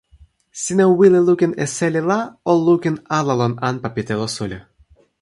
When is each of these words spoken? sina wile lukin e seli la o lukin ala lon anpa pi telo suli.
sina 0.61 0.85
wile 0.99 1.19
lukin 1.27 1.51
e 1.63 1.65
seli 1.75 2.01
la 2.09 2.19
o 2.51 2.53
lukin 2.65 2.97
ala 3.17 3.33
lon 3.39 3.53
anpa 3.67 3.87
pi 3.95 4.01
telo 4.07 4.27
suli. 4.35 4.57